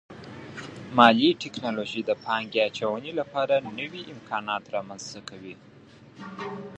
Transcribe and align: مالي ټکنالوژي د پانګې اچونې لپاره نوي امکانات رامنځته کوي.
مالي 0.97 1.29
ټکنالوژي 1.43 2.01
د 2.05 2.11
پانګې 2.23 2.59
اچونې 2.67 3.11
لپاره 3.19 3.55
نوي 3.79 4.01
امکانات 4.13 4.63
رامنځته 4.75 5.19
کوي. 5.29 5.55